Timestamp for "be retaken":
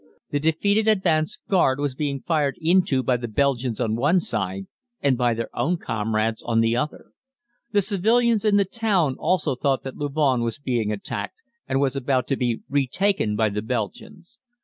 12.35-13.35